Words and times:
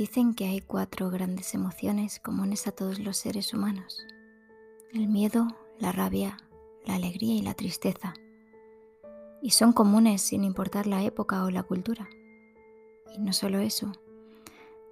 Dicen 0.00 0.32
que 0.32 0.46
hay 0.46 0.62
cuatro 0.62 1.10
grandes 1.10 1.52
emociones 1.52 2.20
comunes 2.20 2.66
a 2.66 2.72
todos 2.72 3.00
los 3.00 3.18
seres 3.18 3.52
humanos. 3.52 4.02
El 4.94 5.08
miedo, 5.08 5.46
la 5.78 5.92
rabia, 5.92 6.38
la 6.86 6.94
alegría 6.94 7.34
y 7.34 7.42
la 7.42 7.52
tristeza. 7.52 8.14
Y 9.42 9.50
son 9.50 9.74
comunes 9.74 10.22
sin 10.22 10.42
importar 10.42 10.86
la 10.86 11.02
época 11.02 11.44
o 11.44 11.50
la 11.50 11.64
cultura. 11.64 12.08
Y 13.14 13.18
no 13.18 13.34
solo 13.34 13.58
eso, 13.58 13.92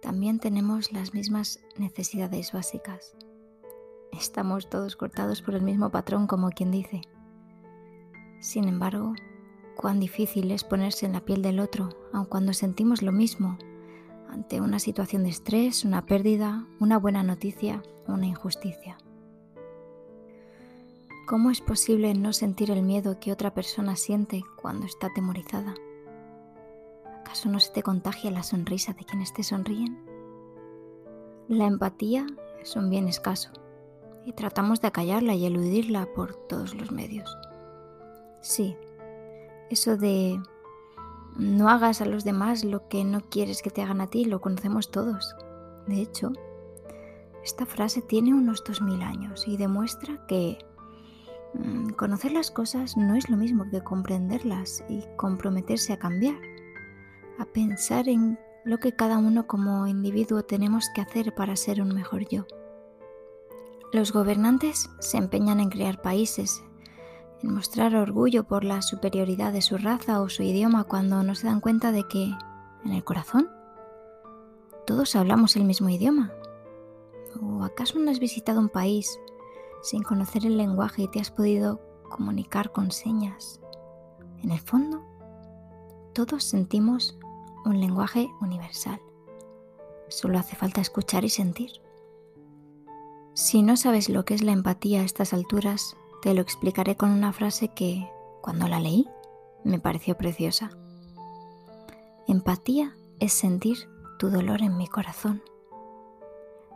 también 0.00 0.38
tenemos 0.38 0.90
las 0.90 1.12
mismas 1.12 1.60
necesidades 1.76 2.52
básicas. 2.52 3.14
Estamos 4.10 4.70
todos 4.70 4.96
cortados 4.96 5.42
por 5.42 5.54
el 5.54 5.60
mismo 5.60 5.90
patrón 5.90 6.26
como 6.26 6.48
quien 6.48 6.70
dice. 6.70 7.02
Sin 8.40 8.68
embargo, 8.68 9.12
cuán 9.76 10.00
difícil 10.00 10.50
es 10.50 10.64
ponerse 10.64 11.04
en 11.04 11.12
la 11.12 11.26
piel 11.26 11.42
del 11.42 11.60
otro, 11.60 11.90
aun 12.14 12.24
cuando 12.24 12.54
sentimos 12.54 13.02
lo 13.02 13.12
mismo 13.12 13.58
ante 14.28 14.60
una 14.60 14.78
situación 14.78 15.24
de 15.24 15.30
estrés, 15.30 15.84
una 15.84 16.06
pérdida, 16.06 16.66
una 16.80 16.98
buena 16.98 17.22
noticia, 17.22 17.82
una 18.06 18.26
injusticia. 18.26 18.98
¿Cómo 21.26 21.50
es 21.50 21.60
posible 21.60 22.12
no 22.14 22.32
sentir 22.32 22.70
el 22.70 22.82
miedo 22.82 23.18
que 23.18 23.32
otra 23.32 23.54
persona 23.54 23.96
siente 23.96 24.42
cuando 24.60 24.86
está 24.86 25.06
atemorizada? 25.06 25.74
¿Acaso 27.20 27.48
no 27.48 27.60
se 27.60 27.72
te 27.72 27.82
contagia 27.82 28.30
la 28.30 28.42
sonrisa 28.42 28.92
de 28.92 29.04
quienes 29.04 29.32
te 29.32 29.42
sonríen? 29.42 29.98
La 31.48 31.66
empatía 31.66 32.26
es 32.60 32.76
un 32.76 32.90
bien 32.90 33.08
escaso 33.08 33.50
y 34.26 34.32
tratamos 34.32 34.80
de 34.80 34.88
acallarla 34.88 35.34
y 35.34 35.46
eludirla 35.46 36.06
por 36.14 36.34
todos 36.46 36.74
los 36.74 36.90
medios. 36.90 37.36
Sí, 38.40 38.76
eso 39.70 39.96
de 39.96 40.38
no 41.36 41.68
hagas 41.68 42.00
a 42.00 42.06
los 42.06 42.24
demás 42.24 42.64
lo 42.64 42.88
que 42.88 43.04
no 43.04 43.20
quieres 43.28 43.62
que 43.62 43.70
te 43.70 43.82
hagan 43.82 44.00
a 44.00 44.06
ti, 44.06 44.24
lo 44.24 44.40
conocemos 44.40 44.90
todos. 44.90 45.34
De 45.86 46.00
hecho, 46.00 46.32
esta 47.42 47.66
frase 47.66 48.02
tiene 48.02 48.32
unos 48.32 48.64
2000 48.64 49.02
años 49.02 49.46
y 49.46 49.56
demuestra 49.56 50.26
que 50.26 50.58
mm, 51.54 51.90
conocer 51.90 52.32
las 52.32 52.50
cosas 52.50 52.96
no 52.96 53.14
es 53.14 53.28
lo 53.28 53.36
mismo 53.36 53.68
que 53.70 53.82
comprenderlas 53.82 54.84
y 54.88 55.04
comprometerse 55.16 55.92
a 55.92 55.98
cambiar, 55.98 56.38
a 57.38 57.44
pensar 57.44 58.08
en 58.08 58.38
lo 58.64 58.78
que 58.78 58.92
cada 58.92 59.18
uno 59.18 59.46
como 59.46 59.86
individuo 59.86 60.42
tenemos 60.42 60.88
que 60.94 61.02
hacer 61.02 61.34
para 61.34 61.56
ser 61.56 61.82
un 61.82 61.94
mejor 61.94 62.26
yo. 62.28 62.46
Los 63.92 64.12
gobernantes 64.12 64.90
se 65.00 65.18
empeñan 65.18 65.60
en 65.60 65.68
crear 65.68 66.00
países, 66.00 66.64
mostrar 67.48 67.94
orgullo 67.94 68.44
por 68.44 68.64
la 68.64 68.82
superioridad 68.82 69.52
de 69.52 69.62
su 69.62 69.76
raza 69.76 70.20
o 70.20 70.28
su 70.28 70.42
idioma 70.42 70.84
cuando 70.84 71.22
no 71.22 71.34
se 71.34 71.46
dan 71.46 71.60
cuenta 71.60 71.92
de 71.92 72.06
que, 72.08 72.32
en 72.84 72.92
el 72.92 73.04
corazón, 73.04 73.50
todos 74.86 75.16
hablamos 75.16 75.56
el 75.56 75.64
mismo 75.64 75.88
idioma. 75.88 76.32
¿O 77.40 77.64
acaso 77.64 77.98
no 77.98 78.10
has 78.10 78.18
visitado 78.18 78.60
un 78.60 78.68
país 78.68 79.18
sin 79.82 80.02
conocer 80.02 80.46
el 80.46 80.56
lenguaje 80.56 81.02
y 81.02 81.08
te 81.08 81.20
has 81.20 81.30
podido 81.30 81.80
comunicar 82.08 82.72
con 82.72 82.90
señas? 82.90 83.60
En 84.42 84.50
el 84.50 84.60
fondo, 84.60 85.02
todos 86.12 86.44
sentimos 86.44 87.18
un 87.64 87.80
lenguaje 87.80 88.28
universal. 88.40 89.00
Solo 90.08 90.38
hace 90.38 90.54
falta 90.54 90.80
escuchar 90.80 91.24
y 91.24 91.30
sentir. 91.30 91.70
Si 93.32 93.62
no 93.62 93.76
sabes 93.76 94.08
lo 94.08 94.24
que 94.24 94.34
es 94.34 94.42
la 94.42 94.52
empatía 94.52 95.00
a 95.00 95.04
estas 95.04 95.32
alturas, 95.32 95.96
te 96.24 96.32
lo 96.32 96.40
explicaré 96.40 96.96
con 96.96 97.10
una 97.10 97.34
frase 97.34 97.68
que, 97.68 98.08
cuando 98.40 98.66
la 98.66 98.80
leí, 98.80 99.06
me 99.62 99.78
pareció 99.78 100.16
preciosa. 100.16 100.70
Empatía 102.26 102.96
es 103.20 103.34
sentir 103.34 103.90
tu 104.18 104.30
dolor 104.30 104.62
en 104.62 104.78
mi 104.78 104.86
corazón. 104.86 105.42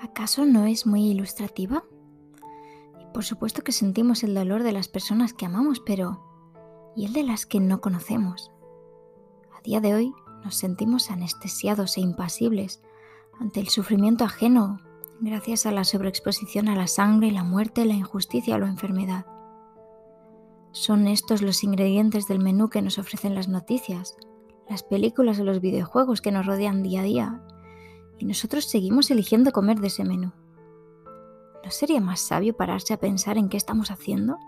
¿Acaso 0.00 0.46
no 0.46 0.66
es 0.66 0.86
muy 0.86 1.10
ilustrativa? 1.10 1.82
Por 3.12 3.24
supuesto 3.24 3.64
que 3.64 3.72
sentimos 3.72 4.22
el 4.22 4.32
dolor 4.32 4.62
de 4.62 4.70
las 4.70 4.86
personas 4.86 5.34
que 5.34 5.44
amamos, 5.44 5.80
pero 5.80 6.22
¿y 6.94 7.06
el 7.06 7.12
de 7.12 7.24
las 7.24 7.44
que 7.44 7.58
no 7.58 7.80
conocemos? 7.80 8.52
A 9.58 9.60
día 9.62 9.80
de 9.80 9.92
hoy 9.92 10.14
nos 10.44 10.54
sentimos 10.54 11.10
anestesiados 11.10 11.96
e 11.96 12.00
impasibles 12.00 12.80
ante 13.40 13.58
el 13.58 13.70
sufrimiento 13.70 14.22
ajeno 14.22 14.78
gracias 15.18 15.66
a 15.66 15.72
la 15.72 15.82
sobreexposición 15.82 16.68
a 16.68 16.76
la 16.76 16.86
sangre, 16.86 17.32
la 17.32 17.42
muerte, 17.42 17.84
la 17.84 17.94
injusticia 17.94 18.54
o 18.54 18.58
la 18.58 18.68
enfermedad. 18.68 19.26
Son 20.72 21.06
estos 21.06 21.42
los 21.42 21.64
ingredientes 21.64 22.26
del 22.26 22.38
menú 22.38 22.70
que 22.70 22.80
nos 22.80 22.98
ofrecen 22.98 23.34
las 23.34 23.46
noticias, 23.46 24.16
las 24.70 24.82
películas 24.82 25.38
o 25.38 25.44
los 25.44 25.60
videojuegos 25.60 26.22
que 26.22 26.32
nos 26.32 26.46
rodean 26.46 26.82
día 26.82 27.00
a 27.00 27.04
día, 27.04 27.42
y 28.18 28.24
nosotros 28.24 28.64
seguimos 28.64 29.10
eligiendo 29.10 29.52
comer 29.52 29.80
de 29.80 29.88
ese 29.88 30.04
menú. 30.04 30.32
¿No 31.62 31.70
sería 31.70 32.00
más 32.00 32.20
sabio 32.20 32.56
pararse 32.56 32.94
a 32.94 33.00
pensar 33.00 33.36
en 33.36 33.50
qué 33.50 33.58
estamos 33.58 33.90
haciendo? 33.90 34.38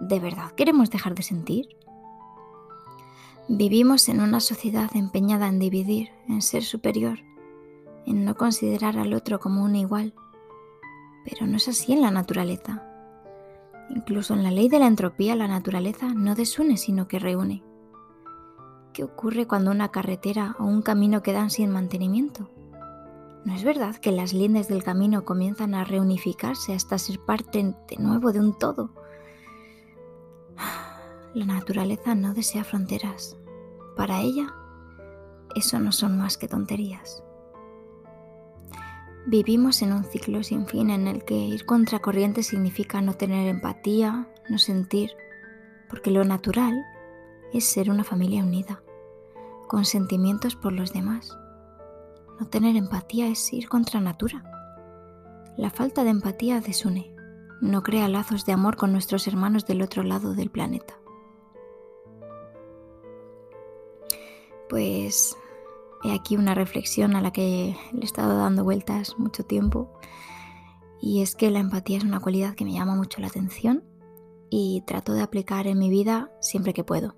¿De 0.00 0.18
verdad 0.18 0.50
queremos 0.52 0.90
dejar 0.90 1.14
de 1.14 1.22
sentir? 1.22 1.68
Vivimos 3.48 4.08
en 4.08 4.20
una 4.20 4.40
sociedad 4.40 4.90
empeñada 4.94 5.46
en 5.46 5.60
dividir, 5.60 6.10
en 6.28 6.42
ser 6.42 6.64
superior, 6.64 7.20
en 8.04 8.24
no 8.24 8.34
considerar 8.34 8.98
al 8.98 9.14
otro 9.14 9.38
como 9.38 9.62
un 9.62 9.76
igual. 9.76 10.12
Pero 11.24 11.46
no 11.46 11.56
es 11.56 11.68
así 11.68 11.92
en 11.92 12.00
la 12.00 12.10
naturaleza. 12.10 12.91
Incluso 13.90 14.34
en 14.34 14.42
la 14.42 14.50
ley 14.50 14.68
de 14.68 14.78
la 14.78 14.86
entropía 14.86 15.36
la 15.36 15.48
naturaleza 15.48 16.14
no 16.14 16.34
desune 16.34 16.76
sino 16.76 17.08
que 17.08 17.18
reúne. 17.18 17.62
¿Qué 18.92 19.04
ocurre 19.04 19.46
cuando 19.46 19.70
una 19.70 19.90
carretera 19.90 20.54
o 20.58 20.64
un 20.64 20.82
camino 20.82 21.22
quedan 21.22 21.50
sin 21.50 21.70
mantenimiento? 21.70 22.50
¿No 23.44 23.54
es 23.54 23.64
verdad 23.64 23.96
que 23.96 24.12
las 24.12 24.32
lindes 24.32 24.68
del 24.68 24.84
camino 24.84 25.24
comienzan 25.24 25.74
a 25.74 25.84
reunificarse 25.84 26.74
hasta 26.74 26.98
ser 26.98 27.18
parte 27.18 27.74
de 27.88 27.96
nuevo 27.96 28.32
de 28.32 28.40
un 28.40 28.56
todo? 28.58 28.90
La 31.34 31.46
naturaleza 31.46 32.14
no 32.14 32.34
desea 32.34 32.62
fronteras. 32.62 33.36
Para 33.96 34.20
ella, 34.20 34.54
eso 35.54 35.78
no 35.80 35.92
son 35.92 36.18
más 36.18 36.36
que 36.36 36.48
tonterías. 36.48 37.24
Vivimos 39.24 39.82
en 39.82 39.92
un 39.92 40.02
ciclo 40.02 40.42
sin 40.42 40.66
fin 40.66 40.90
en 40.90 41.06
el 41.06 41.24
que 41.24 41.34
ir 41.34 41.64
contra 41.64 42.00
corriente 42.00 42.42
significa 42.42 43.00
no 43.00 43.14
tener 43.14 43.46
empatía, 43.46 44.28
no 44.48 44.58
sentir, 44.58 45.12
porque 45.88 46.10
lo 46.10 46.24
natural 46.24 46.74
es 47.52 47.64
ser 47.64 47.88
una 47.88 48.02
familia 48.02 48.42
unida, 48.42 48.82
con 49.68 49.84
sentimientos 49.84 50.56
por 50.56 50.72
los 50.72 50.92
demás. 50.92 51.38
No 52.40 52.48
tener 52.48 52.74
empatía 52.74 53.28
es 53.28 53.52
ir 53.52 53.68
contra 53.68 54.00
natura. 54.00 54.42
La 55.56 55.70
falta 55.70 56.02
de 56.02 56.10
empatía 56.10 56.60
desune, 56.60 57.14
no 57.60 57.84
crea 57.84 58.08
lazos 58.08 58.44
de 58.44 58.52
amor 58.52 58.76
con 58.76 58.90
nuestros 58.90 59.28
hermanos 59.28 59.66
del 59.66 59.82
otro 59.82 60.02
lado 60.02 60.34
del 60.34 60.50
planeta. 60.50 60.98
Pues 64.68 65.36
He 66.04 66.12
aquí 66.12 66.36
una 66.36 66.54
reflexión 66.54 67.14
a 67.14 67.20
la 67.20 67.32
que 67.32 67.76
le 67.92 68.00
he 68.00 68.04
estado 68.04 68.36
dando 68.36 68.64
vueltas 68.64 69.18
mucho 69.18 69.44
tiempo 69.44 69.92
y 71.00 71.22
es 71.22 71.34
que 71.34 71.50
la 71.50 71.60
empatía 71.60 71.98
es 71.98 72.04
una 72.04 72.20
cualidad 72.20 72.54
que 72.54 72.64
me 72.64 72.72
llama 72.72 72.94
mucho 72.94 73.20
la 73.20 73.28
atención 73.28 73.84
y 74.50 74.82
trato 74.86 75.14
de 75.14 75.22
aplicar 75.22 75.66
en 75.66 75.78
mi 75.78 75.90
vida 75.90 76.30
siempre 76.40 76.74
que 76.74 76.84
puedo. 76.84 77.16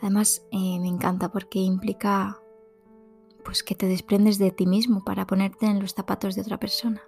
Además 0.00 0.46
eh, 0.50 0.78
me 0.80 0.88
encanta 0.88 1.30
porque 1.30 1.60
implica 1.60 2.40
pues 3.44 3.62
que 3.62 3.74
te 3.74 3.86
desprendes 3.86 4.38
de 4.38 4.50
ti 4.50 4.66
mismo 4.66 5.04
para 5.04 5.26
ponerte 5.26 5.66
en 5.66 5.80
los 5.80 5.94
zapatos 5.94 6.34
de 6.34 6.42
otra 6.42 6.58
persona. 6.58 7.02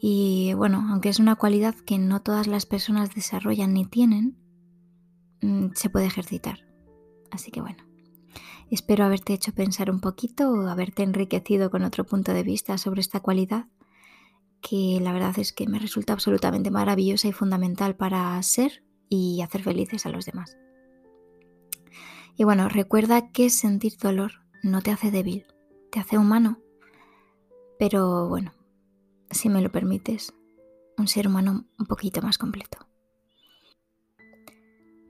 Y 0.00 0.54
bueno, 0.54 0.86
aunque 0.90 1.08
es 1.08 1.18
una 1.18 1.36
cualidad 1.36 1.74
que 1.74 1.98
no 1.98 2.22
todas 2.22 2.46
las 2.46 2.66
personas 2.66 3.14
desarrollan 3.14 3.74
ni 3.74 3.84
tienen, 3.84 4.36
mm, 5.42 5.68
se 5.74 5.90
puede 5.90 6.06
ejercitar. 6.06 6.66
Así 7.30 7.50
que 7.50 7.60
bueno, 7.60 7.84
Espero 8.70 9.04
haberte 9.04 9.32
hecho 9.32 9.52
pensar 9.52 9.90
un 9.90 10.00
poquito 10.00 10.50
o 10.52 10.68
haberte 10.68 11.02
enriquecido 11.02 11.70
con 11.70 11.82
otro 11.82 12.04
punto 12.04 12.32
de 12.32 12.44
vista 12.44 12.78
sobre 12.78 13.00
esta 13.00 13.18
cualidad, 13.18 13.66
que 14.60 15.00
la 15.02 15.12
verdad 15.12 15.36
es 15.38 15.52
que 15.52 15.66
me 15.66 15.80
resulta 15.80 16.12
absolutamente 16.12 16.70
maravillosa 16.70 17.26
y 17.26 17.32
fundamental 17.32 17.96
para 17.96 18.40
ser 18.44 18.84
y 19.08 19.40
hacer 19.42 19.64
felices 19.64 20.06
a 20.06 20.10
los 20.10 20.24
demás. 20.24 20.56
Y 22.36 22.44
bueno, 22.44 22.68
recuerda 22.68 23.32
que 23.32 23.50
sentir 23.50 23.96
dolor 23.98 24.32
no 24.62 24.82
te 24.82 24.92
hace 24.92 25.10
débil, 25.10 25.46
te 25.90 25.98
hace 25.98 26.16
humano. 26.16 26.60
Pero 27.76 28.28
bueno, 28.28 28.52
si 29.30 29.48
me 29.48 29.62
lo 29.62 29.72
permites, 29.72 30.32
un 30.96 31.08
ser 31.08 31.26
humano 31.26 31.64
un 31.76 31.86
poquito 31.86 32.22
más 32.22 32.38
completo. 32.38 32.89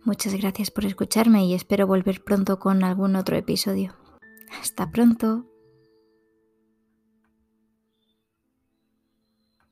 Muchas 0.04 0.34
gracias 0.34 0.70
por 0.70 0.86
escucharme 0.86 1.44
y 1.44 1.54
espero 1.54 1.86
volver 1.86 2.22
pronto 2.22 2.58
con 2.58 2.84
algún 2.84 3.16
otro 3.16 3.36
episodio. 3.36 3.94
Hasta 4.60 4.90
pronto. 4.90 5.49